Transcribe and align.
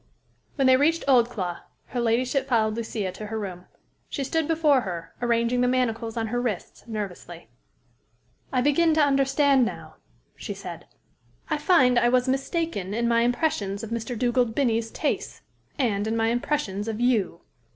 When 0.55 0.65
they 0.65 0.77
reached 0.77 1.03
Oldclough, 1.07 1.59
her 1.89 2.01
ladyship 2.01 2.47
followed 2.49 2.73
Lucia 2.75 3.11
to 3.11 3.27
her 3.27 3.37
room. 3.37 3.65
She 4.09 4.23
stood 4.23 4.47
before 4.47 4.81
her, 4.81 5.13
arranging 5.21 5.61
the 5.61 5.67
manacles 5.67 6.17
on 6.17 6.29
her 6.29 6.41
wrists 6.41 6.83
nervously. 6.87 7.49
"I 8.51 8.61
begin 8.61 8.95
to 8.95 8.99
understand 8.99 9.63
now," 9.63 9.97
she 10.35 10.55
said. 10.55 10.87
"I 11.51 11.59
find 11.59 11.99
I 11.99 12.09
was 12.09 12.27
mistaken 12.27 12.95
in 12.95 13.07
my 13.07 13.21
impressions 13.21 13.83
of 13.83 13.91
Mr. 13.91 14.17
Dugald 14.17 14.55
Binnie's 14.55 14.89
tastes 14.89 15.43
and 15.77 16.07
in 16.07 16.17
my 16.17 16.29
impressions 16.29 16.87
of 16.87 16.99
you. 16.99 17.41